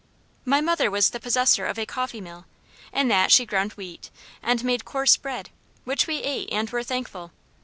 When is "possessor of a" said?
1.19-1.85